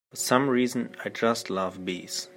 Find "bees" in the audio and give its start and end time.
1.85-2.27